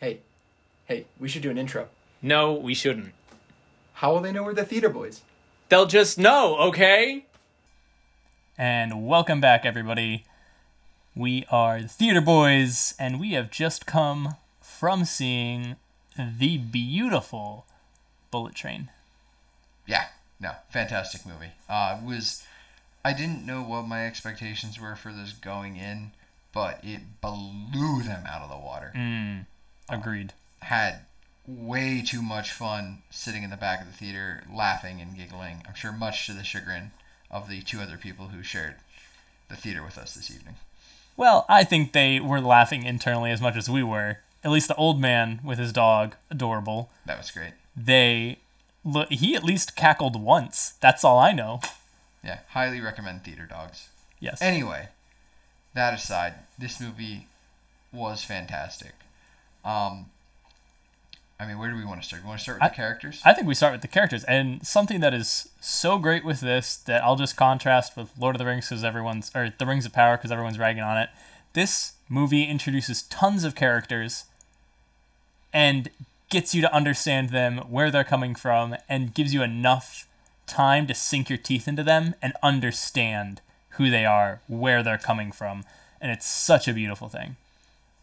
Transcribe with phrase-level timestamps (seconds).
[0.00, 0.20] Hey,
[0.86, 1.86] hey, we should do an intro.
[2.22, 3.12] No, we shouldn't.
[3.92, 5.20] How will they know we're the theater boys?
[5.68, 7.26] They'll just know, okay?
[8.56, 10.24] And welcome back, everybody.
[11.14, 15.76] We are the Theater Boys, and we have just come from seeing
[16.16, 17.66] the beautiful
[18.30, 18.88] Bullet Train.
[19.86, 20.06] Yeah,
[20.40, 21.52] no, fantastic movie.
[21.68, 22.42] Uh, it was
[23.04, 26.12] I didn't know what my expectations were for this going in,
[26.54, 28.94] but it blew them out of the water.
[28.96, 29.44] Mm,
[29.90, 30.32] agreed.
[30.60, 31.00] Had
[31.46, 35.62] way too much fun sitting in the back of the theater, laughing and giggling.
[35.66, 36.92] I'm sure much to the chagrin
[37.30, 38.76] of the two other people who shared
[39.48, 40.56] the theater with us this evening.
[41.16, 44.18] Well, I think they were laughing internally as much as we were.
[44.42, 46.90] At least the old man with his dog, adorable.
[47.04, 47.52] That was great.
[47.76, 48.38] They,
[48.84, 50.74] look, he at least cackled once.
[50.80, 51.60] That's all I know.
[52.24, 53.88] Yeah, highly recommend Theater Dogs.
[54.18, 54.40] Yes.
[54.40, 54.88] Anyway,
[55.74, 57.26] that aside, this movie
[57.92, 58.92] was fantastic.
[59.64, 60.06] Um,
[61.38, 62.22] I mean, where do we want to start?
[62.22, 63.22] We want to start with I- the characters.
[63.24, 66.76] I think we start with the characters, and something that is so great with this
[66.76, 69.92] that I'll just contrast with Lord of the Rings because everyone's or the Rings of
[69.92, 71.08] Power because everyone's ragging on it.
[71.54, 74.24] This movie introduces tons of characters
[75.52, 75.90] and
[76.28, 80.06] gets you to understand them, where they're coming from, and gives you enough
[80.46, 85.32] time to sink your teeth into them and understand who they are, where they're coming
[85.32, 85.64] from,
[86.00, 87.36] and it's such a beautiful thing.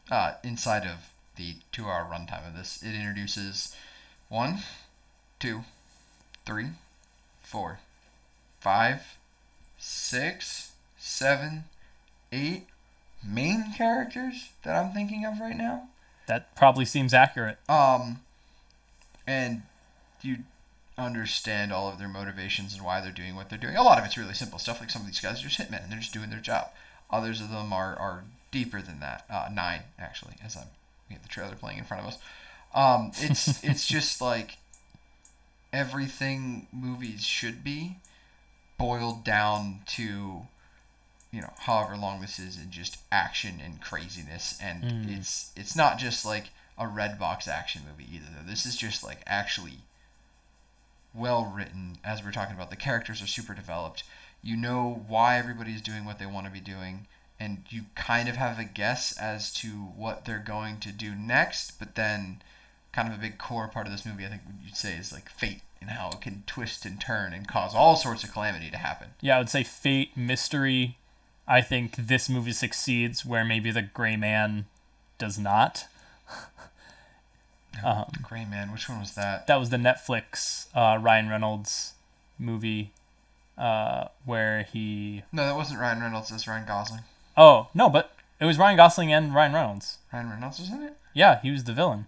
[0.10, 3.76] uh, inside of the two-hour runtime of this, it introduces
[4.30, 4.60] one,
[5.40, 5.62] two,
[6.46, 6.68] three,
[7.42, 7.80] four,
[8.60, 9.18] five,
[9.78, 11.64] six, seven,
[12.32, 12.68] eight
[13.24, 15.88] main characters that I'm thinking of right now.
[16.28, 17.58] That probably seems accurate.
[17.70, 18.20] Um,
[19.26, 19.62] and
[20.22, 20.38] you
[20.98, 23.76] understand all of their motivations and why they're doing what they're doing.
[23.76, 24.80] A lot of it's really simple stuff.
[24.80, 26.70] Like some of these guys are just hitmen and they're just doing their job.
[27.10, 29.26] Others of them are, are deeper than that.
[29.30, 30.68] Uh, nine actually, as I'm
[31.10, 32.18] we have the trailer playing in front of us.
[32.74, 34.58] Um, it's it's just like
[35.74, 37.98] everything movies should be
[38.78, 40.42] boiled down to
[41.32, 44.58] you know however long this is and just action and craziness.
[44.62, 45.18] And Mm.
[45.18, 48.50] it's it's not just like a red box action movie either though.
[48.50, 49.80] This is just like actually
[51.14, 51.98] well written.
[52.04, 54.04] As we're talking about the characters are super developed.
[54.44, 57.08] You know why everybody's doing what they want to be doing
[57.40, 61.78] and you kind of have a guess as to what they're going to do next
[61.80, 62.42] but then
[62.92, 65.30] kind of a big core part of this movie i think you'd say is like
[65.30, 68.78] fate and how it can twist and turn and cause all sorts of calamity to
[68.78, 70.98] happen Yeah, I would say fate, mystery.
[71.48, 74.66] I think this movie succeeds where maybe the Gray Man
[75.20, 75.86] does not.
[77.86, 81.94] um, gray man which one was that that was the Netflix uh, Ryan Reynolds
[82.40, 82.92] movie
[83.58, 85.24] uh, where he.
[85.32, 87.02] no that wasn't ryan reynolds that's ryan gosling
[87.38, 89.98] Oh no, but it was Ryan Gosling and Ryan Reynolds.
[90.12, 92.08] ryan reynolds was in it Yeah, he was the villain.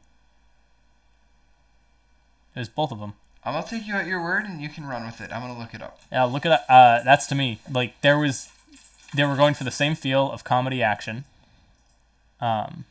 [2.55, 3.13] It was both of them.
[3.45, 5.57] i'm gonna take you at your word and you can run with it i'm gonna
[5.57, 6.73] look it up Yeah, look at that.
[6.73, 8.49] Uh, that's to me like there was,
[9.15, 11.25] they were going for the same feel of comedy action.
[12.41, 12.85] Um,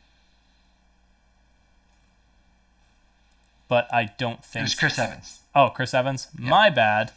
[3.67, 6.27] but I don't think it was chris evans oh, Chris Evans.
[6.37, 7.11] My bad.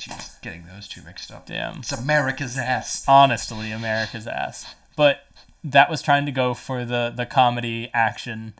[0.00, 1.78] Jeez, getting those two mixed up Damn.
[1.78, 4.74] it's america's ass Honestly, America's ass.
[4.96, 5.24] But
[5.64, 8.54] that was trying to go for the the comedy action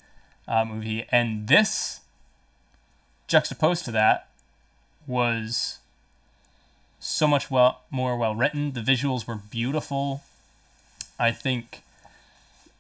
[0.47, 2.00] uh, movie, and this
[3.28, 4.28] juxtaposed to that
[5.06, 5.78] was
[6.99, 8.72] so much well more well written.
[8.72, 10.22] The visuals were beautiful.
[11.19, 11.82] I think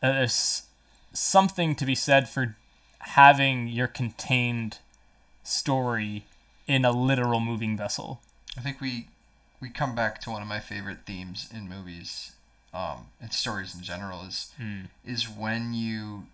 [0.02, 0.62] uh, there's
[1.12, 2.56] something to be said for
[3.00, 4.78] having your contained
[5.42, 6.24] story
[6.66, 8.20] in a literal moving vessel.
[8.58, 9.06] I think we
[9.60, 12.32] we come back to one of my favorite themes in movies,
[12.74, 14.88] um, and stories in general is Mm.
[15.04, 16.26] is when you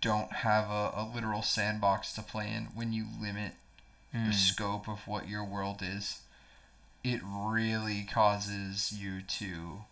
[0.00, 3.54] don't have a, a literal sandbox to play in, when you limit
[4.14, 4.26] Mm.
[4.26, 6.20] the scope of what your world is,
[7.02, 9.84] it really causes you to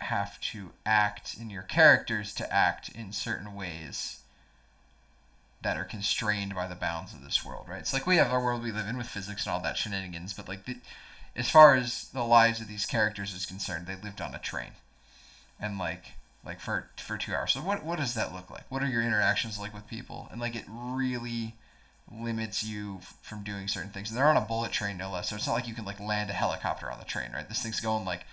[0.00, 4.21] have to act in your characters to act in certain ways
[5.62, 7.80] that are constrained by the bounds of this world, right?
[7.80, 10.32] It's like we have our world we live in with physics and all that shenanigans,
[10.32, 10.76] but like the,
[11.36, 14.72] as far as the lives of these characters is concerned, they lived on a train,
[15.60, 16.12] and like
[16.44, 17.52] like for for two hours.
[17.52, 18.64] So what what does that look like?
[18.68, 20.28] What are your interactions like with people?
[20.30, 21.54] And like it really
[22.10, 24.10] limits you from doing certain things.
[24.10, 26.00] And they're on a bullet train no less, so it's not like you can like
[26.00, 27.48] land a helicopter on the train, right?
[27.48, 28.24] This thing's going like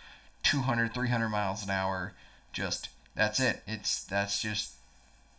[0.44, 2.14] 200, 300 miles an hour.
[2.52, 3.62] Just that's it.
[3.68, 4.74] It's that's just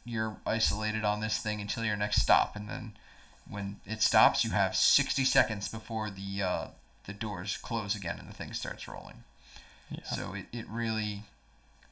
[0.05, 2.93] you're isolated on this thing until your next stop, and then
[3.49, 6.67] when it stops, you have 60 seconds before the uh,
[7.07, 9.25] the doors close again and the thing starts rolling.
[9.91, 10.05] Yeah.
[10.05, 11.25] So it, it really,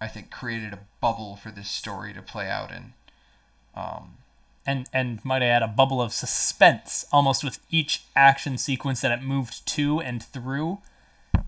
[0.01, 2.93] I think, created a bubble for this story to play out in.
[3.75, 4.19] Um,
[4.65, 9.11] and and might I add a bubble of suspense almost with each action sequence that
[9.11, 10.79] it moved to and through.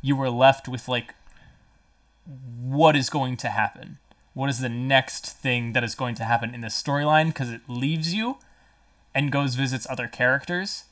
[0.03, 1.15] You were left with like,
[2.61, 3.99] what is going to happen?
[4.35, 7.29] What is the next thing that is going to happen in this storyline?
[7.29, 8.39] Because it leaves you
[9.15, 10.85] and goes visits other characters,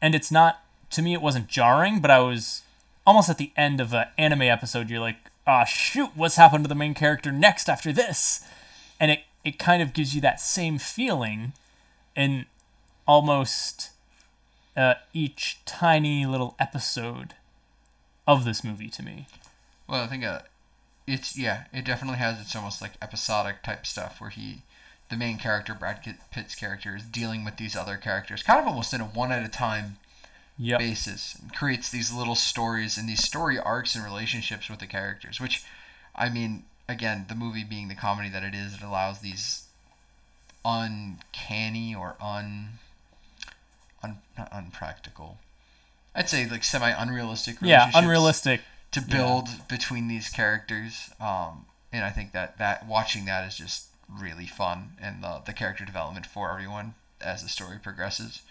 [0.00, 1.14] and it's not to me.
[1.14, 2.62] It wasn't jarring, but I was
[3.06, 4.90] almost at the end of an anime episode.
[4.90, 8.44] You're like, ah, shoot, what's happened to the main character next after this?
[9.00, 11.52] And it it kind of gives you that same feeling
[12.14, 12.46] in
[13.06, 13.90] almost
[14.76, 17.34] uh, each tiny little episode
[18.26, 19.26] of this movie to me.
[19.88, 20.42] Well, I think uh,
[21.06, 24.62] it's yeah, it definitely has its almost like episodic type stuff where he,
[25.08, 28.66] the main character, Brad Pitt- Pitt's character, is dealing with these other characters, kind of
[28.66, 29.96] almost in a one at a time
[30.58, 30.78] Yep.
[30.78, 35.40] basis, and creates these little stories and these story arcs and relationships with the characters.
[35.40, 35.64] Which,
[36.14, 39.64] I mean, again, the movie being the comedy that it is, it allows these
[40.64, 42.78] uncanny or un,
[44.02, 45.38] un not unpractical.
[46.14, 47.56] I'd say like semi unrealistic.
[47.62, 48.60] Yeah, unrealistic.
[48.92, 51.10] To build between these characters.
[51.20, 55.52] Um, and I think that, that watching that is just really fun and the, the
[55.52, 58.42] character development for everyone as the story progresses.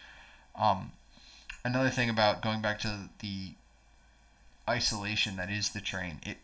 [0.56, 0.92] Um,
[1.64, 3.52] another thing about going back to the
[4.70, 6.38] isolation that is the train, it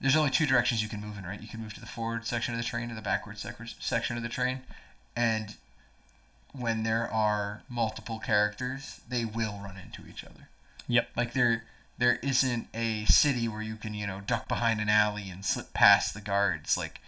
[0.00, 1.40] there's only two directions you can move in, right?
[1.40, 4.16] You can move to the forward section of the train or the backward sec- section
[4.16, 4.62] of the train,
[5.14, 5.54] and
[6.52, 10.48] when there are multiple characters, they will run into each other.
[10.88, 11.08] Yep.
[11.16, 11.62] Like there
[11.98, 15.72] there isn't a city where you can, you know, duck behind an alley and slip
[15.72, 16.76] past the guards.
[16.76, 17.00] Like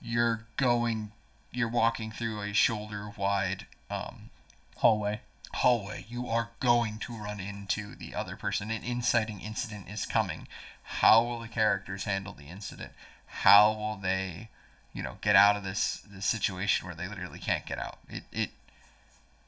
[0.00, 1.12] you're going
[1.52, 4.30] you're walking through a shoulder wide um,
[4.76, 5.20] Hallway.
[5.54, 6.04] hallway.
[6.08, 8.70] You are going to run into the other person.
[8.70, 10.48] An inciting incident is coming.
[10.82, 12.92] How will the characters handle the incident?
[13.26, 14.50] How will they,
[14.92, 17.98] you know, get out of this this situation where they literally can't get out?
[18.08, 18.50] It it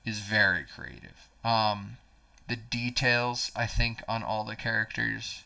[0.04, 1.28] is very creative.
[1.44, 1.98] Um,
[2.48, 5.44] the details I think on all the characters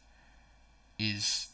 [0.99, 1.49] is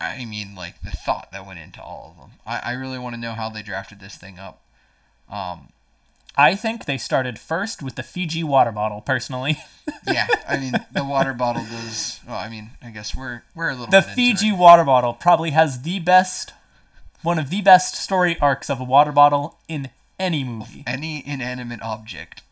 [0.00, 2.38] I- mean like the thought that went into all of them.
[2.46, 4.60] I, I really want to know how they drafted this thing up.
[5.30, 5.68] Um,
[6.36, 9.58] I think they started first with the Fiji water bottle, personally.
[10.06, 12.20] yeah, I mean the water bottle does.
[12.26, 15.82] Well, I mean, I guess we're we're a little the Fiji water bottle probably has
[15.82, 16.52] the best,
[17.22, 20.84] one of the best story arcs of a water bottle in any movie.
[20.86, 22.42] any inanimate object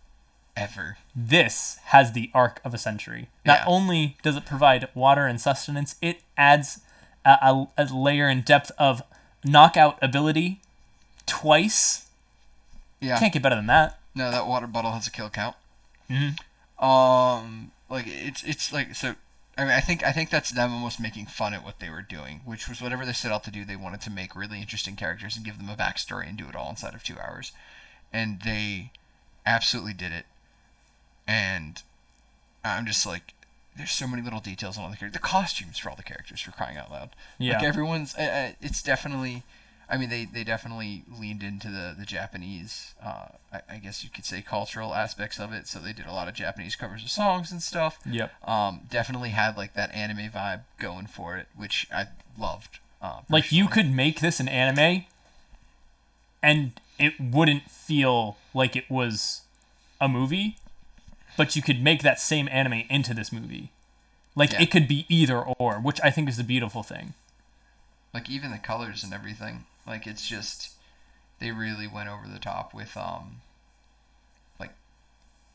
[0.56, 0.98] ever.
[1.14, 3.28] This has the arc of a century.
[3.44, 3.64] Not Yeah.
[3.66, 6.80] only does it provide water and sustenance, it adds
[7.24, 9.02] a, a, a layer and depth of
[9.44, 10.60] knockout ability
[11.26, 12.06] twice.
[13.00, 13.18] Yeah.
[13.18, 13.98] Can't get better than that.
[14.14, 15.56] No, that water bottle has a kill count.
[16.08, 16.38] Mhm.
[16.82, 19.14] Um, like it's it's like so.
[19.56, 22.02] I mean, I think I think that's them almost making fun at what they were
[22.02, 23.64] doing, which was whatever they set out to do.
[23.64, 26.56] They wanted to make really interesting characters and give them a backstory and do it
[26.56, 27.52] all inside of two hours,
[28.12, 28.90] and they
[29.46, 30.26] absolutely did it.
[31.26, 31.82] And
[32.64, 33.34] I'm just like,
[33.76, 35.20] there's so many little details on all the characters.
[35.20, 37.10] The costumes for all the characters, for crying out loud.
[37.38, 37.54] Yeah.
[37.54, 39.42] Like everyone's, uh, uh, it's definitely.
[39.86, 44.08] I mean, they, they definitely leaned into the the Japanese, uh, I, I guess you
[44.08, 45.68] could say, cultural aspects of it.
[45.68, 47.98] So they did a lot of Japanese covers of songs and stuff.
[48.06, 48.32] Yep.
[48.48, 52.06] Um, definitely had like that anime vibe going for it, which I
[52.38, 52.78] loved.
[53.02, 55.04] Uh, Like you could make this an anime
[56.42, 59.42] and it wouldn't feel like it was
[60.00, 60.56] a movie,
[61.36, 63.70] but you could make that same anime into this movie.
[64.36, 64.62] Like Yeah.
[64.62, 67.14] it could be either or, which I think is the beautiful thing.
[68.12, 69.64] like even the colors and everything.
[69.86, 70.70] Like it's just
[71.40, 73.40] they really went over the top with um
[74.60, 74.70] like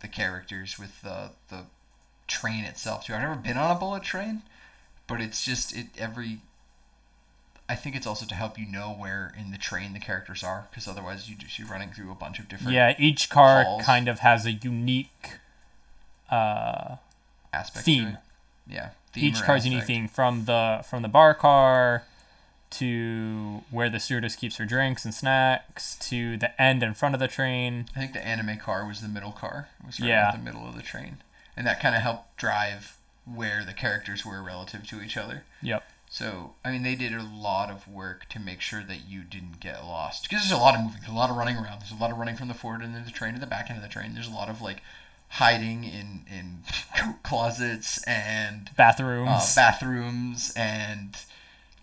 [0.02, 1.64] the characters with the the
[2.28, 3.14] train itself too.
[3.14, 4.42] I've never been on a bullet train,
[5.08, 6.40] but it's just it every
[7.70, 10.68] I think it's also to help you know where in the train the characters are,
[10.70, 13.84] because otherwise you just you're running through a bunch of different Yeah, each car halls.
[13.86, 15.38] kind of has a unique
[16.32, 16.96] uh
[17.54, 17.86] aspects.
[17.86, 18.18] theme.
[18.68, 19.88] Yeah, theme each car's unique aspect.
[19.88, 22.04] theme from the from the bar car
[22.72, 27.20] to where the stewardess keeps her drinks and snacks to the end in front of
[27.20, 27.86] the train.
[27.96, 29.70] I think the anime car was the middle car.
[29.80, 30.28] It was right Yeah.
[30.30, 31.18] at the middle of the train,
[31.58, 35.44] and that kind of helped drive where the characters were relative to each other.
[35.62, 35.84] Yep.
[36.12, 39.60] So, I mean, they did a lot of work to make sure that you didn't
[39.60, 40.24] get lost.
[40.28, 42.10] Because there's a lot of moving, there's a lot of running around, there's a lot
[42.10, 43.90] of running from the forward end of the train to the back end of the
[43.90, 44.16] train.
[44.16, 44.82] There's a lot of like
[45.30, 46.64] hiding in in
[46.98, 49.30] coat closets and Bathrooms.
[49.30, 51.16] uh, bathrooms and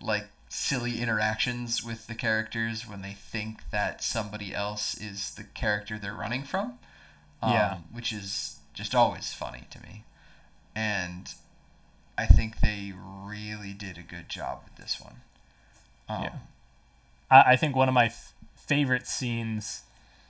[0.01, 5.97] like silly interactions with the characters when they think that somebody else is the character
[5.99, 6.79] they're running from.
[7.41, 7.77] Um, Yeah.
[7.91, 10.03] Which is just always funny to me.
[10.75, 11.33] And
[12.17, 15.15] I think they really did a good job with this one.
[16.09, 16.33] Um, Yeah.
[17.29, 19.81] I, I think one of my f- favorite scenes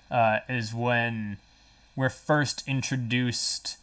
[0.10, 1.38] uh, is when
[1.98, 3.75] we're first introduced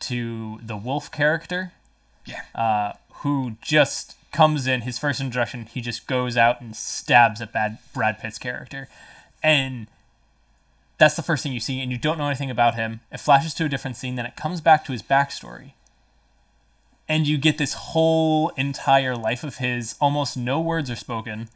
[0.00, 1.72] to the wolf character.
[2.26, 2.42] Yeah.
[2.54, 7.52] uh, who just comes in his first introduction he just goes out and stabs at
[7.52, 8.88] bad brad pitt's character.
[9.42, 9.86] And
[10.98, 13.00] that's the first thing you see and you don't know anything about him.
[13.10, 15.72] It flashes to a different scene then it comes back to his backstory.
[17.08, 21.48] And you get this whole entire life of his almost no words are spoken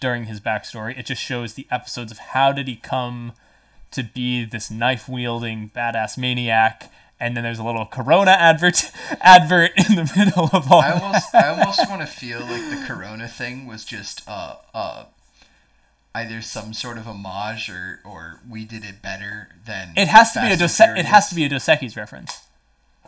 [0.00, 0.98] during his backstory.
[0.98, 3.32] It just shows the episodes of how did he come
[3.92, 8.90] to be this knife wielding badass maniac and then there's a little corona advert
[9.20, 11.02] advert in the middle of all I that.
[11.02, 15.04] almost I almost want to feel like the Corona thing was just uh uh
[16.14, 20.40] either some sort of homage or or we did it better than it has to
[20.40, 22.40] be a Fast Dos- it has to be a Dos Equis reference.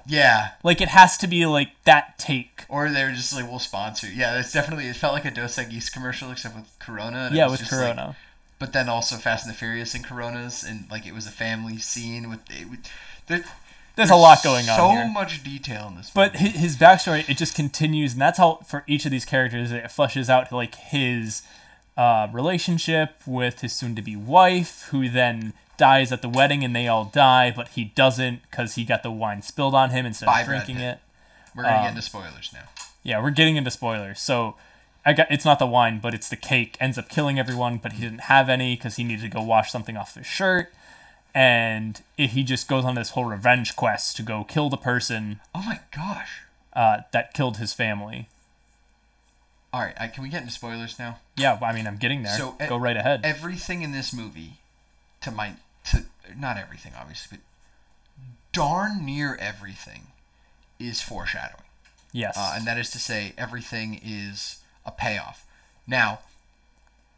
[0.07, 0.49] Yeah.
[0.65, 2.65] Like it has to be like that take.
[2.69, 4.09] Or they're just like we'll sponsor.
[4.13, 7.61] Yeah it's definitely it felt like a Dos Equis commercial except with Corona yeah with
[7.61, 8.17] just, like- corona
[8.61, 11.79] but then also Fast and the Furious and Coronas and like it was a family
[11.79, 12.69] scene with it,
[13.27, 13.43] there,
[13.97, 16.45] there's a lot going on so much detail in this but movie.
[16.51, 19.83] his, his backstory it just continues and that's how for each of these characters it
[19.85, 21.43] fleshes out like his
[21.97, 27.07] uh, relationship with his soon-to-be wife who then dies at the wedding and they all
[27.07, 30.47] die but he doesn't because he got the wine spilled on him instead By of
[30.47, 30.99] drinking it.
[31.57, 32.69] We're gonna um, get into spoilers now.
[33.03, 34.21] yeah we're getting into spoilers.
[34.21, 34.57] So
[35.05, 37.95] I got it's not the wine but it's the cake ends up killing everyone but
[37.95, 40.73] he didn't have any because he needed to go wash something off his shirt
[41.35, 45.41] and it, he just goes on this whole revenge quest to go kill the person
[45.55, 46.43] oh my gosh
[46.73, 48.29] uh, that killed his family
[49.73, 52.37] all right I, can we get into spoilers now Yeah, I mean, I'm getting there.
[52.37, 53.21] So, Go e- right ahead.
[53.25, 54.55] everything in this movie
[55.23, 55.55] to my
[55.87, 56.05] to
[56.37, 57.45] not everything obviously but
[58.53, 60.09] darn near everything
[60.79, 61.63] is foreshadowing
[62.13, 62.37] yes.
[62.37, 64.60] uh, and that is to say everything is
[64.91, 65.47] a payoff
[65.87, 66.19] now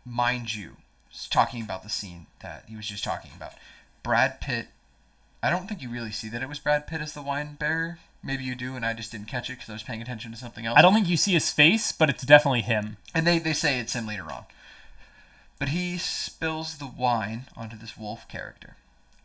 [0.04, 0.76] mind you
[1.30, 3.52] talking about the scene that he was just talking about
[4.02, 4.68] brad pitt
[5.42, 7.98] i don't think you really see that it was brad pitt as the wine bearer
[8.22, 10.36] maybe you do and i just didn't catch it because i was paying attention to
[10.36, 12.96] something else I don't think you see his face, but it's definitely him.
[13.14, 14.44] and they, they say it's him later on.
[15.58, 18.74] But he spills the wine onto this wolf character.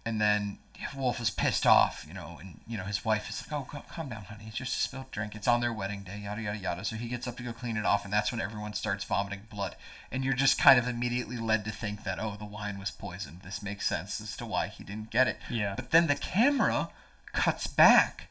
[0.06, 0.60] And then
[0.96, 3.86] Wolf is pissed off, you know, and, you know, his wife is like, oh, cal-
[3.92, 4.46] calm down, honey.
[4.48, 5.34] It's just a spilled drink.
[5.36, 6.86] It's on their wedding day, yada, yada, yada.
[6.86, 9.42] So he gets up to go clean it off, and that's when everyone starts vomiting
[9.52, 9.76] blood.
[10.12, 13.42] And you're just kind of immediately led to think that, oh, the wine was poisoned.
[13.44, 15.38] This makes sense as to why he didn't get it.
[15.50, 15.74] Yeah.
[15.76, 16.90] But then the camera
[17.34, 18.30] cuts back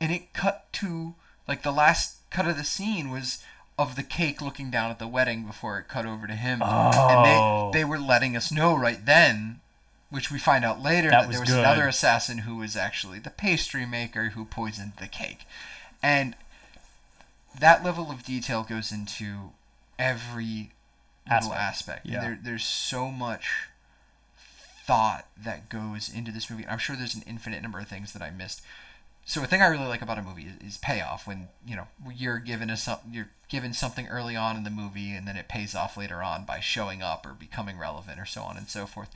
[0.00, 1.14] and it cut to
[1.48, 3.42] like the last cut of the scene was
[3.78, 7.08] of the cake looking down at the wedding before it cut over to him Oh.
[7.10, 7.70] and they oh.
[7.72, 9.60] they were letting us know right then
[10.10, 11.58] which we find out later That that, was there was good.
[11.60, 15.44] another assassin who was actually the pastry maker who poisoned the cake
[16.02, 16.34] and
[17.58, 19.50] that level of detail goes into
[19.98, 20.72] every
[21.30, 22.20] little Aspect, aspect, yeah.
[22.20, 23.68] There, there's so much
[24.86, 26.66] thought that goes into this movie.
[26.68, 28.62] I'm sure there's an infinite number of things that I missed.
[29.24, 31.26] So a thing I really like about a movie is, is payoff.
[31.26, 32.76] When you know you're given a
[33.10, 36.44] you're given something early on in the movie, and then it pays off later on
[36.44, 39.08] by showing up or becoming relevant or so on and so forth.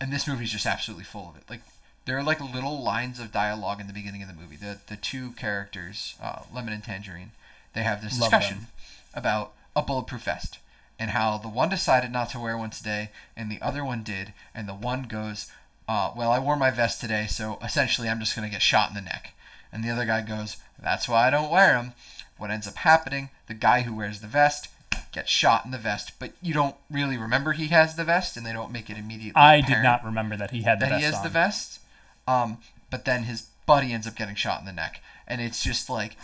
[0.00, 1.44] And this movie's just absolutely full of it.
[1.48, 1.62] Like
[2.04, 4.56] there are like little lines of dialogue in the beginning of the movie.
[4.56, 7.32] The the two characters, uh, Lemon and Tangerine,
[7.72, 8.66] they have this Love discussion them.
[9.14, 10.58] about a bulletproof vest
[10.98, 14.32] and how the one decided not to wear one today and the other one did,
[14.54, 15.50] and the one goes,
[15.88, 18.94] uh, "Well, I wore my vest today, so essentially I'm just gonna get shot in
[18.94, 19.32] the neck."
[19.72, 21.94] And the other guy goes, "That's why I don't wear them."
[22.38, 23.30] What ends up happening?
[23.46, 24.68] The guy who wears the vest
[25.16, 28.44] gets shot in the vest, but you don't really remember he has the vest, and
[28.44, 29.40] they don't make it immediately.
[29.40, 31.22] I did not remember that he had the that vest he has on.
[31.24, 31.80] the vest.
[32.28, 32.58] Um,
[32.90, 36.16] but then his buddy ends up getting shot in the neck, and it's just like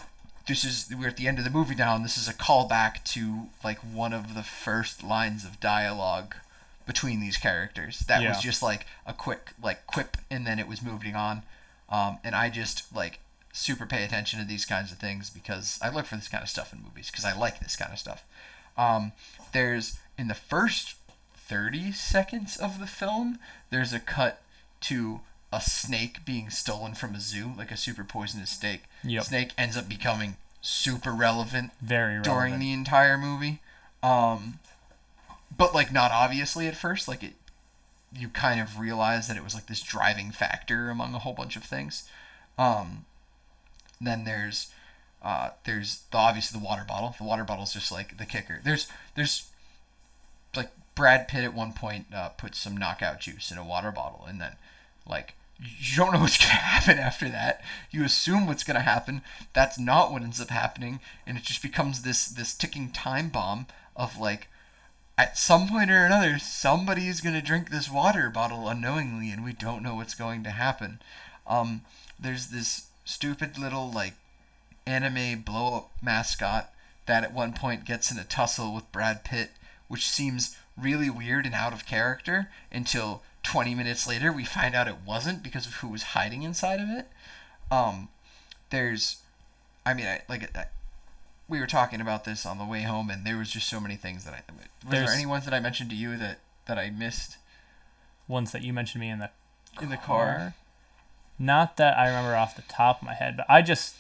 [0.47, 3.03] this is we're at the end of the movie now, and this is a callback
[3.05, 6.35] to like one of the first lines of dialogue
[6.85, 8.01] between these characters.
[8.01, 8.29] That Yeah.
[8.29, 11.45] was just like a quick like quip, and then it was moving on.
[11.89, 13.21] Um, and I just like
[13.55, 16.51] super pay attention to these kinds of things because I look for this kind of
[16.51, 18.23] stuff in movies because I like this kind of stuff.
[18.77, 19.13] Um,
[19.53, 20.95] there's in the first
[21.37, 23.39] 30 seconds of the film,
[23.71, 24.41] there's a cut
[24.83, 25.21] to
[25.53, 28.85] a snake being stolen from a zoo, like a super poisonous snake.
[29.05, 29.25] Yep.
[29.25, 32.25] Snake ends up becoming super relevant Very relevant.
[32.25, 33.61] during the entire movie.
[34.03, 34.61] Um,
[35.57, 37.35] but like not obviously at first, like it
[38.15, 41.57] you kind of realize that it was like this driving factor among a whole bunch
[41.57, 42.09] of things.
[42.59, 43.07] Um,
[44.01, 44.71] then there's
[45.23, 47.15] uh, there's the obviously the water bottle.
[47.17, 48.61] The water bottle is just like the kicker.
[48.65, 49.49] There's there's
[50.57, 54.25] like Brad Pitt at one point uh, puts some knockout juice in a water bottle,
[54.27, 54.57] and then
[55.09, 57.63] like you don't know what's gonna happen after that.
[57.91, 59.23] You assume what's gonna happen.
[59.53, 63.67] That's not what ends up happening, and it just becomes this this ticking time bomb
[63.95, 64.49] of like
[65.19, 69.53] at some point or another, somebody is to drink this water bottle unknowingly, and we
[69.53, 71.01] don't know what's going to happen.
[71.47, 71.83] Um,
[72.19, 74.15] there's this stupid little like
[74.87, 76.73] anime blow up mascot
[77.07, 79.51] that at one point gets in a tussle with Brad Pitt,
[79.89, 84.89] which seems really weird and out of character until 20 minutes later we find out
[84.89, 87.09] it wasn't because of who was hiding inside of it.
[87.71, 88.09] Um,
[88.71, 89.19] there's,
[89.85, 90.67] I mean, I, like I,
[91.49, 93.97] we were talking about this on the way home, and there was just so many
[93.97, 94.41] things that I.
[94.53, 97.37] Was There's- there any ones that I mentioned to you that that I missed
[98.29, 99.31] Ones that you mentioned to me in the
[99.81, 100.55] in the car?
[101.39, 103.97] Not that I remember off the top of my head, but I just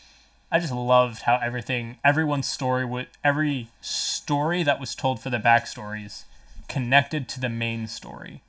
[0.52, 5.38] I just loved how everything everyone's story would every story that was told for the
[5.38, 6.24] backstories
[6.68, 8.42] connected to the main story.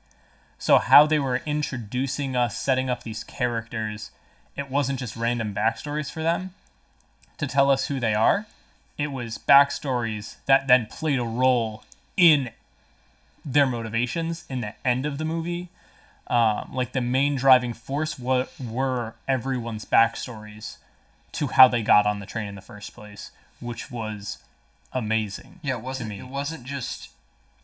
[0.58, 4.10] So how they were introducing us, setting up these characters,
[4.54, 6.50] it wasn't just random backstories for them
[7.38, 8.46] to tell us who they are.
[8.98, 11.84] It was backstories that then played a role
[12.18, 12.50] in
[13.46, 15.70] their motivations in the end of the movie
[16.26, 20.78] um, like the main driving force were, were everyone's backstories
[21.34, 24.38] to how they got on the train in the first place, which was
[24.92, 25.60] amazing.
[25.62, 26.12] Yeah, it wasn't.
[26.12, 27.10] It wasn't just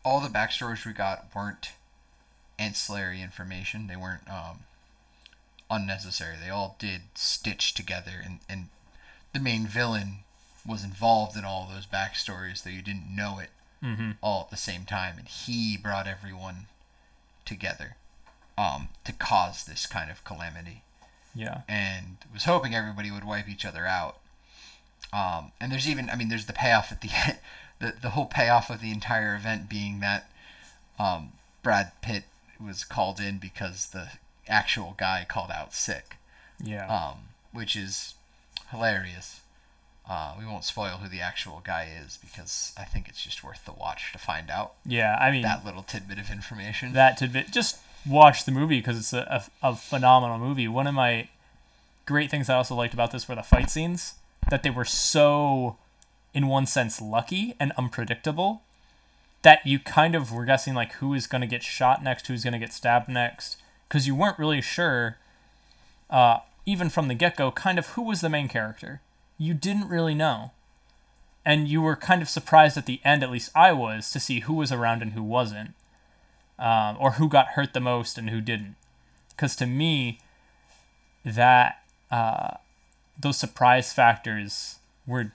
[0.03, 1.71] all the backstories we got weren't
[2.59, 3.87] ancillary information.
[3.87, 4.59] They weren't um,
[5.69, 6.35] unnecessary.
[6.41, 8.67] They all did stitch together, and and
[9.33, 10.19] the main villain
[10.65, 13.49] was involved in all those backstories, though you didn't know it
[13.83, 14.11] Mm-hmm.
[14.21, 16.67] all at the same time, and he brought everyone
[17.45, 17.95] together
[18.55, 20.83] um, to cause this kind of calamity
[21.33, 21.61] Yeah.
[21.67, 24.17] and was hoping everybody would wipe each other out.
[25.13, 27.37] Um, and there's even, I mean, there's the payoff at the end,
[27.79, 30.29] the the whole payoff of the entire event being that
[30.99, 31.33] um,
[31.63, 32.23] Brad Pitt
[32.63, 34.09] was called in because the
[34.47, 36.15] actual guy called out sick,
[36.63, 36.87] Yeah.
[36.87, 37.15] um,
[37.51, 38.13] which is
[38.69, 39.41] hilarious.
[40.09, 43.65] Uh, we won't spoil who the actual guy is because I think it's just worth
[43.65, 45.17] the watch to find out yeah.
[45.21, 46.93] I mean, that little tidbit of information.
[46.93, 47.51] that tidbit.
[47.51, 50.67] Just watch the movie because it's a, a, a phenomenal movie.
[50.67, 51.29] One of my
[52.05, 54.15] great things I also liked about this were the fight scenes.
[54.49, 55.77] That they were so,
[56.33, 58.63] in one sense, lucky and unpredictable.
[59.43, 62.43] That you kind of were guessing like who is going to get shot next, who's
[62.43, 65.17] going to get stabbed next, because you weren't really sure.
[66.09, 69.01] Uh, even from the get go, kind of who was the main character.
[69.37, 70.51] You didn't really know.
[71.43, 74.41] And you were kind of surprised at the end, at least I was, to see
[74.41, 75.73] who was around and who wasn't
[76.61, 78.75] um, or who got hurt the most and who didn't.
[79.31, 80.19] Because to me,
[81.25, 82.51] that uh,
[83.19, 85.33] those surprise factors were,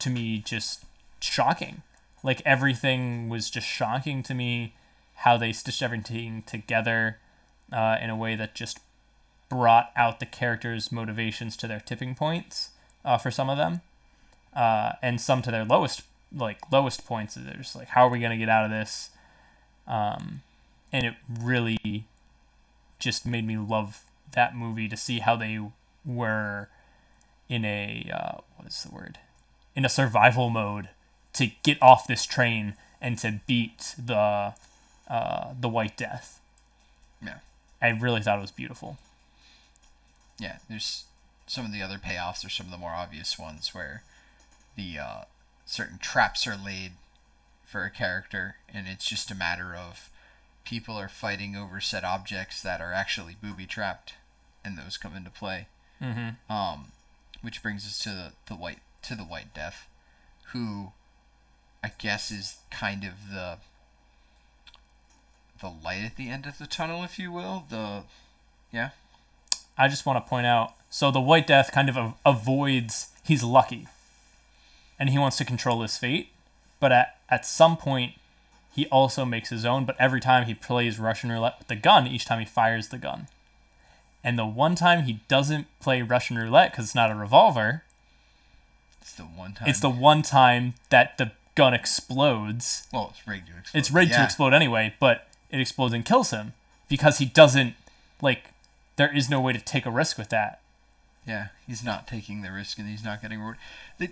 [0.00, 0.84] to me, just
[1.20, 1.82] shocking.
[2.22, 4.74] Like everything was just shocking to me.
[5.14, 7.18] How they stitched everything together
[7.72, 8.80] uh, in a way that just
[9.48, 12.70] brought out the characters' motivations to their tipping points
[13.04, 13.82] uh, for some of them,
[14.56, 16.02] uh, and some to their lowest
[16.34, 17.34] like lowest points.
[17.34, 19.10] They're just like, how are we gonna get out of this?
[19.90, 20.42] Um,
[20.92, 22.04] and it really
[22.98, 25.58] just made me love that movie to see how they
[26.06, 26.68] were
[27.48, 29.18] in a uh, what is the word
[29.74, 30.88] in a survival mode
[31.32, 34.54] to get off this train and to beat the
[35.08, 36.40] uh, the White Death.
[37.22, 37.38] Yeah.
[37.82, 38.98] I really thought it was beautiful.
[40.38, 41.04] yeah, there's
[41.46, 44.04] some of the other payoffs are some of the more obvious ones where
[44.76, 45.20] the uh,
[45.66, 46.92] certain traps are laid
[47.70, 50.10] for a character, and it's just a matter of
[50.64, 54.14] people are fighting over said objects that are actually booby trapped,
[54.64, 55.66] and those come into play.
[56.02, 56.52] Mm-hmm.
[56.52, 56.86] Um,
[57.42, 59.86] which brings us to the, the white to the White Death,
[60.52, 60.92] who
[61.82, 63.58] I guess is kind of the
[65.60, 67.64] the light at the end of the tunnel, if you will.
[67.68, 68.04] The
[68.72, 68.90] yeah.
[69.78, 73.86] I just want to point out so the White Death kind of avoids, he's lucky.
[74.98, 76.30] And he wants to control his fate.
[76.80, 78.14] But at, at some point,
[78.74, 79.84] he also makes his own.
[79.84, 82.98] But every time he plays Russian roulette with the gun, each time he fires the
[82.98, 83.28] gun.
[84.22, 87.82] And the one time he doesn't play Russian roulette because it's not a revolver,
[89.00, 89.68] It's the one time.
[89.68, 92.86] it's the one time that the gun explodes.
[92.92, 93.78] well, it's rigged to explode.
[93.78, 96.52] It's rigged to explode anyway, but it explodes and kills him
[96.88, 97.74] because he doesn't,
[98.20, 98.50] like,
[98.96, 100.60] there is no way to take a risk with that.
[101.26, 103.60] Yeah, he's not taking the risk and he's not getting rewarded.
[103.98, 104.10] The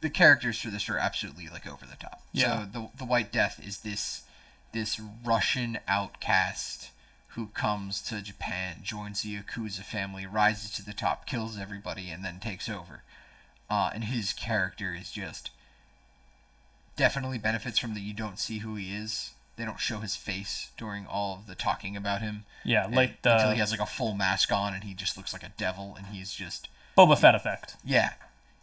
[0.00, 2.22] the characters for this are absolutely like over the top.
[2.32, 2.64] Yeah.
[2.64, 4.22] So the the White Death is this
[4.72, 6.90] this Russian outcast
[7.34, 12.24] who comes to Japan, joins the Yakuza family, rises to the top, kills everybody, and
[12.24, 13.02] then takes over.
[13.68, 15.50] Uh, and his character is just
[16.96, 19.32] definitely benefits from that you don't see who he is.
[19.56, 22.44] They don't show his face during all of the talking about him.
[22.64, 25.32] Yeah, And- like until he has like a full mask on and he just looks
[25.32, 27.76] like a devil and he's just Boba Fett effect.
[27.84, 28.14] yeah,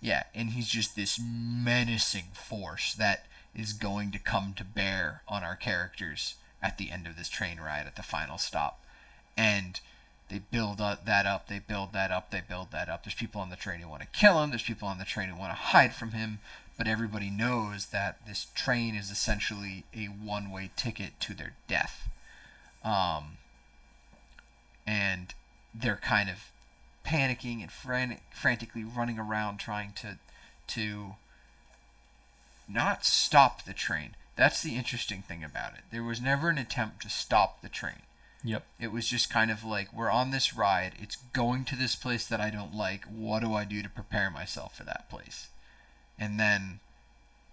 [0.02, 5.44] yeah, and he's just this menacing force that is going to come to bear on
[5.44, 8.80] our characters at the end of this train ride at the final stop.
[9.36, 9.80] And
[10.30, 13.04] they build that up, they build that up, they build that up.
[13.04, 15.30] There's people on the train who want to kill him, there's people on the train
[15.30, 16.40] who want to hide from him,
[16.78, 22.10] but everybody knows that this train is essentially a one way ticket to their death.
[22.84, 23.38] Um,
[24.86, 25.34] and
[25.74, 26.52] they're kind of
[27.08, 30.18] panicking and fran- frantically running around trying to
[30.68, 31.16] to
[32.68, 34.16] not stop the train.
[34.36, 35.86] That's the interesting thing about it.
[35.90, 38.04] There was never an attempt to stop the train.
[38.44, 38.66] Yep.
[38.80, 40.94] It was just kind of like we're on this ride.
[41.00, 43.06] It's going to this place that I don't like.
[43.06, 45.48] What do I do to prepare myself for that place?
[46.20, 46.80] And then,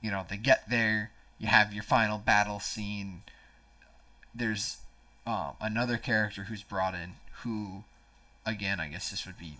[0.03, 1.11] you know, they get there.
[1.38, 3.23] You have your final battle scene.
[4.35, 4.79] There's
[5.27, 7.85] um, another character who's brought in who,
[8.47, 9.59] again, I guess this would be.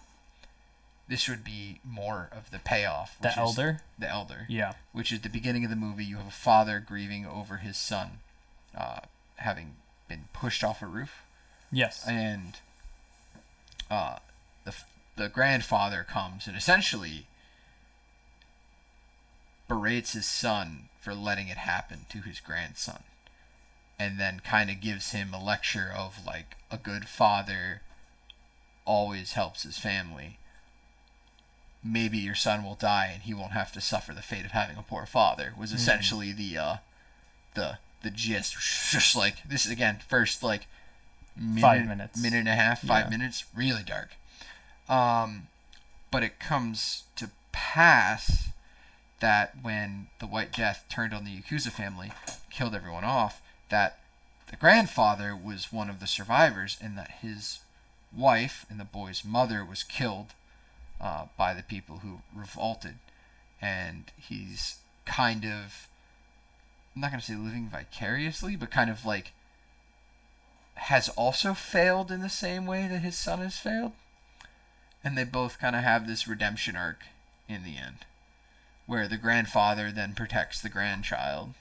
[1.07, 3.19] This would be more of the payoff.
[3.21, 3.81] The elder.
[3.99, 4.73] the elder Yeah.
[4.93, 6.05] which is the beginning of the movie.
[6.05, 8.21] You have a father grieving over his son
[8.75, 9.01] uh,
[9.37, 9.75] having
[10.09, 11.23] been pushed off a roof,
[11.71, 12.07] Yes.
[12.09, 12.57] and
[13.91, 14.17] uh,
[14.65, 14.75] the
[15.17, 17.27] the grandfather comes and essentially
[19.69, 23.03] berates his son for letting it happen to his grandson,
[23.99, 27.83] and then kind of gives him a lecture of like a good father
[28.85, 30.39] always helps his family.
[31.83, 34.77] Maybe your son will die and he won't have to suffer the fate of having
[34.77, 35.53] a poor father.
[35.59, 36.77] Was essentially the uh,
[37.55, 38.55] the the gist.
[38.91, 40.67] Just like this is again first like
[41.37, 42.23] minute, Five minutes.
[42.23, 43.11] minute and a half, five Yeah.
[43.19, 44.17] minutes, really dark.
[44.89, 45.49] Um,
[46.11, 48.49] but it comes to pass
[49.21, 52.13] that when the White Death turned on the Yakuza family,
[52.51, 53.99] killed everyone off, that
[54.49, 57.61] the grandfather was one of the survivors, and that his
[58.17, 60.35] wife and the boy's mother was killed
[61.01, 62.97] uh, by the people who revolted,
[63.61, 65.89] and he's kind of
[66.95, 69.33] I'm not gonna say living vicariously, but kind of like
[70.75, 73.93] has also failed in the same way that his son has failed.
[75.03, 77.05] And they both kind of have this redemption arc
[77.49, 78.07] in the end,
[78.87, 81.55] where the grandfather then protects the grandchild,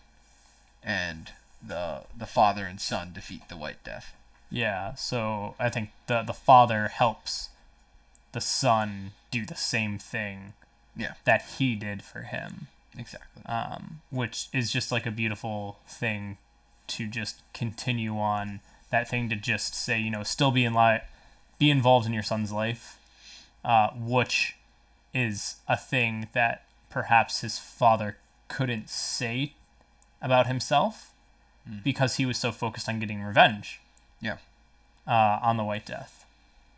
[0.83, 4.13] and the the father and son defeat the White Death.
[4.53, 4.93] Yeah.
[4.93, 7.49] So I think the the father helps
[8.33, 10.53] the son do the same thing
[10.95, 11.13] Yeah.
[11.25, 12.67] that he did for him.
[12.97, 13.41] Exactly.
[13.47, 16.37] um, which is just like a beautiful thing
[16.85, 18.59] to just continue on
[18.91, 21.01] that thing to just say you know still be in li-
[21.57, 22.99] be involved in your son's life
[23.65, 24.57] uh, which
[25.11, 29.53] is a thing that perhaps his father couldn't say
[30.21, 31.11] about himself
[31.83, 33.79] because he was so focused on getting revenge
[34.23, 34.37] Yeah.
[35.05, 36.25] uh, on the White Death.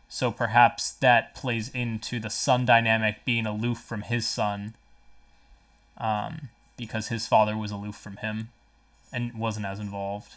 [0.08, 4.74] So perhaps that plays into the son dynamic being aloof from his son,
[5.98, 8.50] um, because his father was aloof from him,
[9.12, 10.34] and wasn't as involved.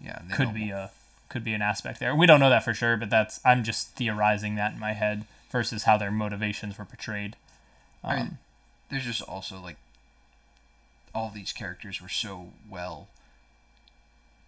[0.00, 0.20] Yeah.
[0.34, 0.90] Could be a
[1.28, 2.14] could be an aspect there.
[2.14, 5.24] We don't know that for sure, but that's I'm just theorizing that in my head
[5.50, 7.36] versus how their motivations were portrayed.
[8.04, 8.38] Um, I mean,
[8.90, 9.76] there's just also like
[11.14, 13.08] all these characters were so well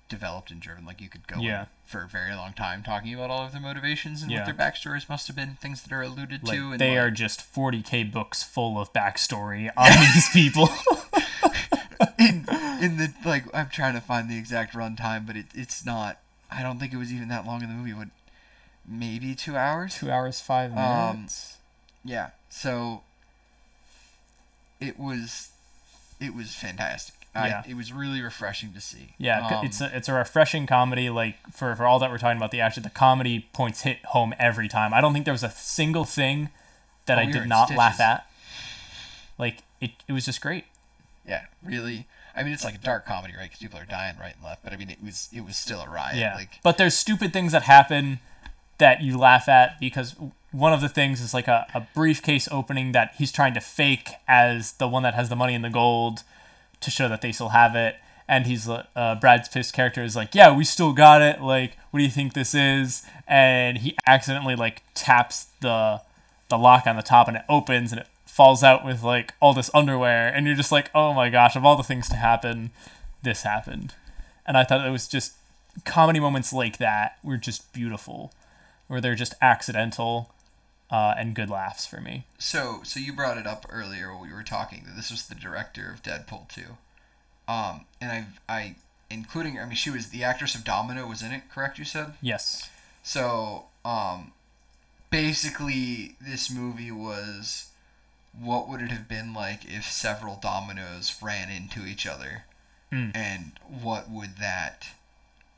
[0.09, 0.85] developed and driven.
[0.87, 1.67] Like you could go Yeah.
[1.85, 4.39] for a very long time talking about all of their motivations and Yeah.
[4.39, 6.73] what their backstories must have been, things that are alluded like to.
[6.73, 10.69] And they like, are just 40k books full of backstory on these people.
[12.19, 12.47] in,
[12.83, 13.45] in the like.
[13.55, 16.19] I'm trying to find the exact runtime, but it, it's not.
[16.51, 17.93] I don't think it was even that long in the movie.
[17.93, 18.09] What,
[18.87, 19.97] maybe two hours?
[19.97, 21.57] Two hours five Um, minutes.
[22.05, 22.31] Yeah.
[22.49, 23.03] So
[24.81, 25.51] it was
[26.21, 27.15] it was fantastic.
[27.35, 27.63] Yeah.
[27.65, 29.15] I, it was really refreshing to see.
[29.19, 31.09] Yeah, Um, it's a it's a refreshing comedy.
[31.11, 34.35] Like for for all that we're talking about the action, the comedy points hit home
[34.39, 34.93] every time.
[34.93, 36.49] I don't think there was a single thing
[37.07, 38.27] that Oh, I we did not laugh at.
[39.39, 40.65] Like it, it was just great.
[41.27, 42.07] yeah, really.
[42.35, 43.45] I mean, it's like a dark comedy, right?
[43.45, 44.63] Because people are dying right and left.
[44.65, 46.17] But I mean, it was it was still a riot.
[46.17, 48.21] Yeah, Like but there's stupid things that happen
[48.79, 50.15] that you laugh at because
[50.53, 54.11] one of the things is like a, a briefcase opening that he's trying to fake
[54.27, 56.23] as the one that has the money and the gold
[56.81, 57.97] to show that they still have it.
[58.29, 61.41] And he's uh, Brad Pitt's character is like, yeah, we still got it.
[61.41, 63.03] Like, what do you think this is?
[63.27, 66.03] And he accidentally like taps the
[66.51, 69.55] the lock on the top, and it opens, and it falls out with like all
[69.55, 70.29] this underwear.
[70.29, 72.71] And you're just like, oh my gosh, of all the things to happen,
[73.23, 73.95] this happened.
[74.47, 75.35] And I thought it was just
[75.85, 78.33] comedy moments like that were just beautiful,
[78.89, 80.31] where they're just accidental
[80.91, 82.25] uh, and good laughs for me.
[82.39, 85.35] so, so you brought it up earlier when we were talking that this was the
[85.35, 86.77] director of Deadpool two,
[87.47, 88.75] um, and I I
[89.11, 91.79] including I mean she was the actress of Domino was in it, correct?
[91.79, 92.15] You said.
[92.21, 92.69] Yes.
[93.03, 94.33] So, um,
[95.11, 97.69] basically, this movie was
[98.39, 102.45] what would it have been like if several dominoes ran into each other,
[102.91, 103.11] Hmm.
[103.15, 104.89] and what would that,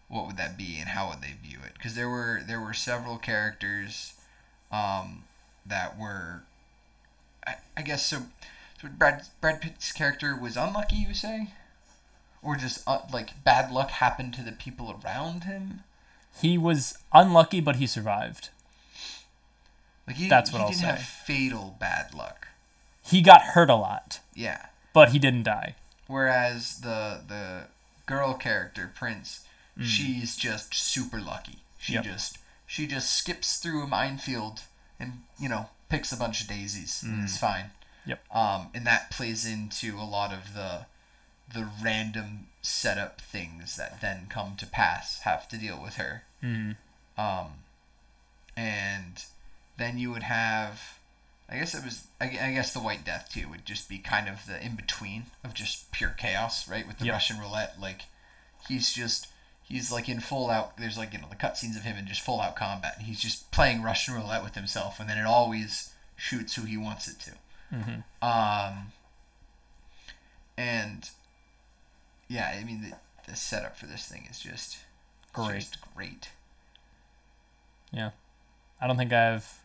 [0.08, 1.74] what would that be, and how would they view it?
[1.74, 4.14] Because there were there were several characters,
[4.72, 5.24] um,
[5.66, 6.42] that were,
[7.46, 8.22] I, I guess so.
[8.80, 11.48] So Brad Brad Pitt's character was unlucky, you say,
[12.42, 15.80] or just uh, like bad luck happened to the people around him.
[16.40, 18.48] He was unlucky, but he survived.
[20.06, 21.04] Like he, That's he what I'll didn't have say.
[21.04, 22.48] fatal bad luck.
[23.02, 24.66] He got hurt a lot, Yeah.
[24.92, 25.74] but he didn't die.
[26.06, 27.62] Whereas the the
[28.06, 29.44] girl character Prince,
[29.78, 29.84] Mm.
[29.84, 31.60] she's just super lucky.
[31.78, 32.04] She Yep.
[32.04, 32.38] just
[32.72, 34.60] she just skips through a minefield
[35.00, 37.02] and you know picks a bunch of daisies.
[37.02, 37.64] and It's fine.
[37.64, 37.70] Mm.
[38.06, 38.34] Yep.
[38.34, 40.86] Um, and that plays into a lot of the
[41.52, 46.22] the random setup things that then come to pass have to deal with her.
[46.42, 46.76] Mhm.
[47.18, 47.48] Um,
[48.56, 49.24] and
[49.76, 50.98] then you would have,
[51.48, 54.28] I guess it was, I, I guess the White Death too would just be kind
[54.28, 56.86] of the in between of just pure chaos, right?
[56.86, 57.14] With the Yep.
[57.14, 58.02] Russian roulette, like
[58.68, 59.26] he's just
[59.70, 60.76] he's like in full out.
[60.76, 63.20] There's like you know the cutscenes of him in just full out combat, and he's
[63.20, 67.18] just playing Russian roulette with himself, and then it always shoots who he wants it
[67.20, 67.30] to.
[67.74, 68.02] Mhm.
[68.20, 68.92] Um,
[70.58, 71.08] and
[72.28, 72.96] yeah, I mean the,
[73.30, 74.78] the setup for this thing is just
[75.32, 75.60] Great.
[75.60, 76.28] just great.
[77.92, 78.10] Yeah,
[78.80, 79.60] I don't think I have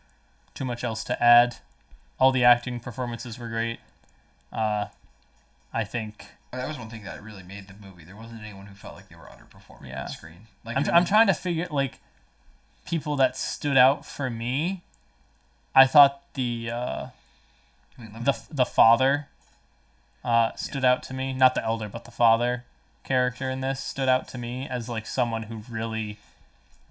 [0.54, 1.56] too much else to add.
[2.18, 3.78] All the acting performances were great.
[4.52, 4.86] Uh,
[5.72, 8.04] I think That was one thing that really made the movie.
[8.04, 10.02] There wasn't anyone who felt like they were underperforming Yeah.
[10.02, 10.46] on screen.
[10.64, 12.00] Like I'm, I'm trying to figure like
[12.86, 14.82] people that stood out for me.
[15.74, 17.06] I thought the uh,
[17.98, 19.28] I mean, me- the the father
[20.24, 21.32] uh, stood out to me.
[21.32, 22.64] Not the elder, but the father
[23.04, 26.18] character in this stood out to me as like someone who really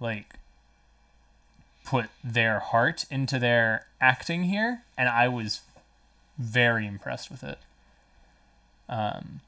[0.00, 0.36] like
[1.84, 5.60] put their heart into their acting here, and I was
[6.38, 7.58] very impressed with it.
[8.88, 9.40] Um,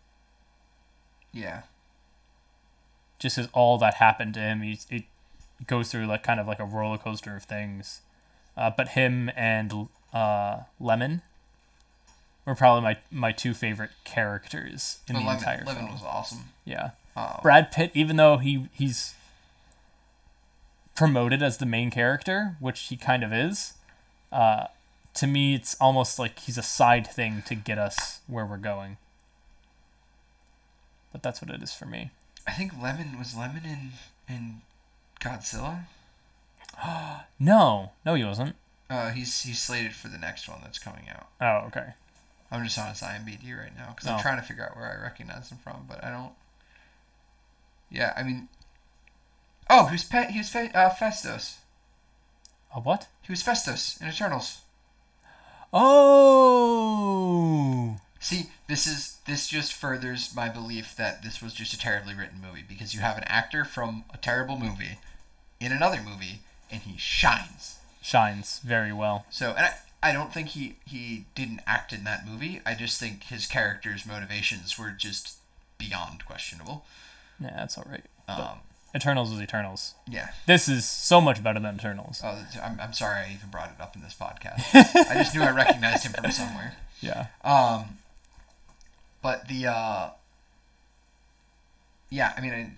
[1.32, 1.62] yeah,
[3.18, 5.04] just as all that happened to him, he's, it
[5.66, 8.00] goes through like kind of like a roller coaster of things.
[8.56, 11.22] Uh, but him and uh, Lemon
[12.44, 15.92] were probably my, my two favorite characters in But the Lemon, entire Lemon film.
[15.92, 16.44] was awesome.
[16.64, 19.14] Yeah, Um, Brad Pitt, even though he he's
[20.96, 23.74] promoted as the main character, which he kind of is,
[24.32, 24.66] uh,
[25.14, 28.96] to me it's almost like he's a side thing to get us where we're going.
[31.18, 32.12] But that's what it is for me.
[32.46, 33.90] I think Lemon was Lemon in
[34.32, 34.60] in
[35.20, 35.80] Godzilla.
[37.40, 38.54] No, no, he wasn't.
[38.88, 41.26] Uh, he's he's slated for the next one that's coming out.
[41.40, 41.94] Oh, okay.
[42.52, 44.12] I'm just on his IMDb right now because Oh.
[44.14, 46.30] I'm trying to figure out where I recognize him from, but I don't.
[47.90, 48.48] Yeah, I mean.
[49.68, 51.56] Oh, he was Pe- he was Fe- uh, Phastos.
[52.72, 53.08] A what?
[53.22, 54.58] He was Phastos in Eternals.
[55.72, 56.76] Oh,
[58.20, 62.40] See, this is this just furthers my belief that this was just a terribly written
[62.40, 64.98] movie because you have an actor from a terrible movie
[65.60, 67.78] in another movie and he shines.
[68.02, 69.24] shines very well.
[69.30, 72.60] So, and I, I don't think he he didn't act in that movie.
[72.64, 75.36] I just think his character's motivations were just
[75.78, 76.84] beyond questionable.
[77.40, 78.04] Yeah, that's all right.
[78.28, 78.58] Um,
[78.94, 79.94] Eternals is Eternals.
[80.10, 80.28] yeah.
[80.46, 82.20] This is so much better than Eternals.
[82.24, 84.64] Oh, I'm, I'm sorry I even brought it up in this podcast.
[85.10, 86.74] I just knew I recognized him from somewhere.
[87.00, 87.26] Yeah.
[87.44, 87.98] Um,
[89.22, 90.10] but the uh,
[92.10, 92.72] yeah, I mean, I,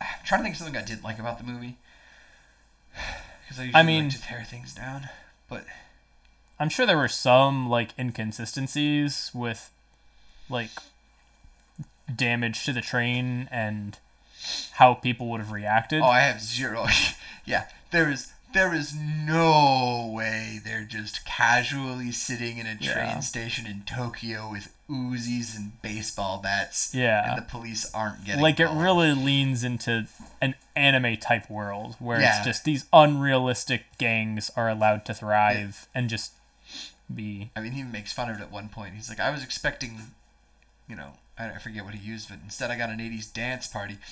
[0.00, 1.76] I'm trying to think of something I didn't like about the movie
[3.42, 5.08] because I usually mean- like to tear things down.
[5.48, 5.64] But
[6.58, 9.70] I'm sure there were some like inconsistencies with
[10.48, 10.70] like
[12.14, 13.98] damage to the train and
[14.72, 16.02] how people would have reacted.
[16.02, 16.86] oh, I have zero.
[17.44, 22.86] yeah, there is there is no way they're just casually sitting in a train
[23.16, 23.20] Yeah.
[23.20, 26.94] station in Tokyo with Uzis and baseball bats.
[26.94, 27.30] Yeah.
[27.30, 30.06] and the police aren't getting like it really leans into
[30.40, 32.36] an anime type world where Yeah.
[32.38, 36.32] it's just these unrealistic gangs are allowed to thrive and just
[37.14, 38.94] be I mean, he makes fun of it at one point.
[38.94, 40.12] He's like, I was expecting,
[40.88, 43.66] you know, I I forget what he used, but instead I got an 80s dance
[43.66, 43.98] party.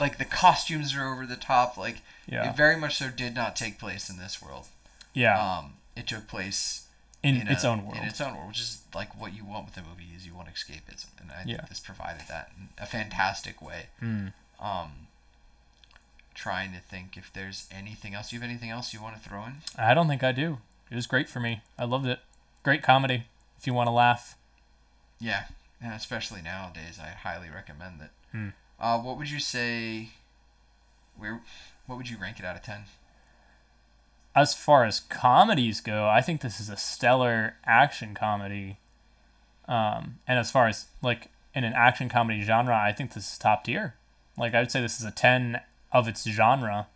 [0.00, 1.76] like, the costumes are over the top.
[1.76, 2.50] Like, Yeah.
[2.50, 4.66] it very much so did not take place in this world.
[5.14, 6.86] yeah Um, it took place
[7.22, 7.96] in, in its a- own world.
[7.98, 10.34] In its own world, which is like what you want with a movie is you
[10.34, 11.56] want escapism, and I Yeah.
[11.56, 13.86] think this provided that in a fantastic way.
[14.00, 14.32] Mm.
[14.60, 15.06] Um,
[16.34, 18.30] trying to think if there's anything else.
[18.30, 19.62] Do you have anything else you want to throw in?
[19.76, 20.58] I don't think I do.
[20.90, 21.62] It was great for me.
[21.78, 22.20] I loved it.
[22.62, 23.24] Great comedy.
[23.58, 24.36] If you want to laugh,
[25.20, 25.46] Yeah,
[25.82, 28.10] and especially nowadays, I highly recommend it.
[28.30, 28.48] Hmm.
[28.80, 30.10] Uh, what would you say?
[31.16, 31.40] Where?
[31.86, 32.84] What would you rank it out of ten?
[34.38, 38.76] as far as comedies go, I think this is a stellar action comedy.
[39.66, 43.36] Um, and as far as like in an action comedy genre, I think this is
[43.36, 43.94] top tier.
[44.36, 45.60] Like I would say this is a ten
[45.92, 46.86] of its genre,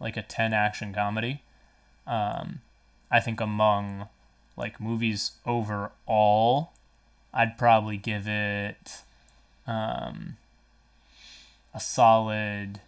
[0.00, 1.42] like a ten action comedy.
[2.08, 2.60] Um,
[3.08, 4.08] I think among
[4.56, 6.72] like movies overall,
[7.32, 9.02] I'd probably give it
[9.68, 10.38] um,
[11.74, 12.80] a solid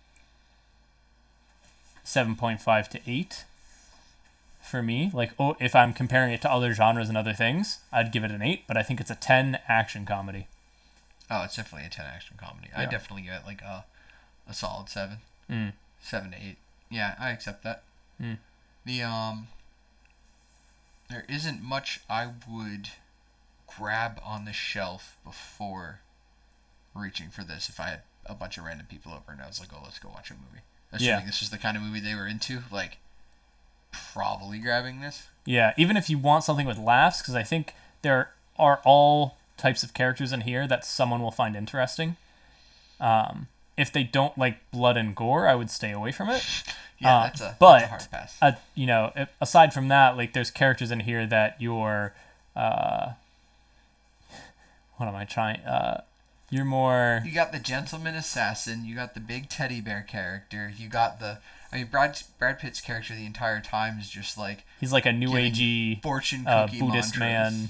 [2.04, 3.44] seven point five to eight
[4.60, 5.10] for me.
[5.12, 8.30] Like, oh, if I'm comparing it to other genres and other things, I'd give it
[8.30, 8.64] an eight.
[8.66, 10.46] But I think it's a ten action comedy.
[11.30, 12.68] Oh, it's definitely a ten action comedy.
[12.76, 13.84] I definitely give it like a
[14.48, 15.18] a solid seven,
[15.50, 15.72] Mm.
[16.00, 16.56] seven to eight.
[16.90, 17.82] Yeah, I accept that.
[18.20, 18.38] Mm.
[18.84, 19.48] The um,
[21.08, 22.88] there isn't much I would
[23.66, 26.00] grab on the shelf before
[26.94, 27.68] reaching for this.
[27.68, 29.98] If I had a bunch of random people over and I was like, "Oh, let's
[29.98, 31.26] go watch a movie," assuming Yeah.
[31.26, 32.98] this was the kind of movie they were into, like
[33.90, 35.26] probably grabbing this.
[35.44, 39.82] Yeah, even if you want something with laughs, because I think there are all types
[39.82, 42.16] of characters in here that someone will find interesting.
[43.00, 46.44] Um, if they don't like blood and gore, I would stay away from it.
[46.98, 48.36] Yeah, Uh, that's a but that's a hard pass.
[48.40, 52.14] uh, you know, aside from that, like there's characters in here that you're,
[52.54, 53.14] uh,
[54.98, 55.60] what am I trying?
[55.62, 56.02] Uh,
[56.52, 58.84] you're more, You got the gentleman assassin.
[58.84, 60.70] You got the big teddy bear character.
[60.76, 61.38] You got the.
[61.72, 65.12] I mean, Brad Brad Pitt's character the entire time is just like he's like a
[65.12, 67.58] new agey fortune uh, cookie Buddhist mantras.
[67.60, 67.68] man.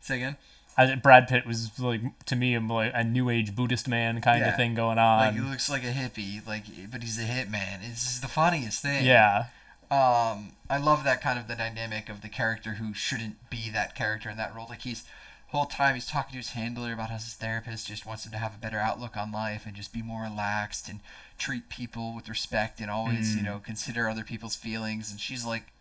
[0.00, 0.36] Say again.
[0.78, 4.48] I, Brad Pitt was like to me like a new age Buddhist man kind Yeah.
[4.48, 5.18] of thing going on.
[5.18, 7.80] Like he looks like a hippie, like but he's a hitman.
[7.82, 9.04] It's just the funniest thing.
[9.04, 9.46] yeah,
[9.90, 13.94] Um, I love that kind of the dynamic of the character who shouldn't be that
[13.94, 14.64] character in that role.
[14.70, 15.04] Like he's
[15.52, 18.38] whole time he's talking to his handler about how his therapist just wants him to
[18.38, 21.00] have a better outlook on life and just be more relaxed and
[21.38, 23.46] treat people with respect and always, you Mm.
[23.46, 25.10] know, consider other people's feelings.
[25.10, 25.72] And she's like,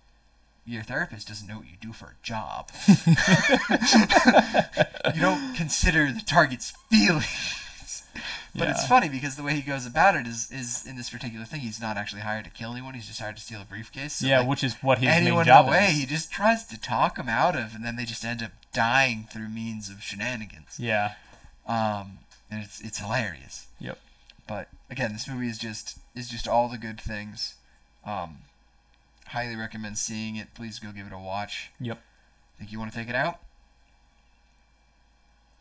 [0.65, 2.69] Your therapist doesn't know what you do for a job.
[5.15, 7.55] you don't consider the target's feelings.
[8.53, 11.45] But it's funny because the way he goes about it is, is in this particular
[11.45, 12.93] thing, he's not actually hired to kill anyone.
[12.95, 14.13] He's just hired to steal a briefcase.
[14.15, 15.97] So, yeah, like, which is what his anyone main job in the way, is.
[15.97, 19.25] he just tries to talk him out of, and then they just end up dying
[19.31, 20.77] through means of shenanigans.
[20.77, 21.13] Yeah,
[21.65, 23.67] Um, and it's it's hilarious.
[23.79, 23.97] Yep.
[24.47, 27.55] But again, this movie is just is just all the good things.
[28.05, 28.39] Um,
[29.27, 30.53] highly recommend seeing it.
[30.55, 31.71] Please go give it a watch.
[31.79, 31.99] Yep.
[32.57, 33.39] Think you want to take it out?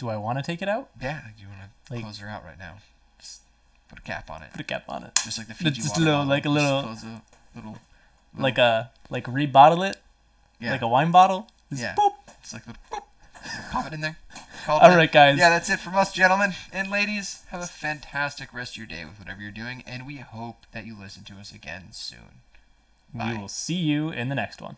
[0.01, 0.89] Do I want to take it out?
[1.01, 1.21] Yeah.
[1.39, 2.77] You want to Like- close her out right now?
[3.19, 3.43] Just
[3.89, 5.91] put a cap on it, Put a cap on it, just like the Fiji just
[5.99, 6.29] water a little- bottle.
[6.31, 7.23] like a Just little- close a
[7.55, 7.79] little,
[8.39, 10.01] like a like rebottle it,
[10.59, 11.49] yeah, like a wine bottle.
[11.69, 11.95] Just Yeah.
[11.97, 12.15] boop.
[12.41, 13.03] It's like the boop,
[13.71, 14.17] pop it in there.
[14.65, 15.37] Call it All right, guys.
[15.39, 17.43] Yeah, that's it from us, gentlemen and ladies.
[17.51, 20.87] Have a fantastic rest of your day with whatever you're doing, and we hope that
[20.87, 22.41] you listen to us again soon.
[23.13, 23.33] Bye.
[23.33, 24.77] We will see you in the next one.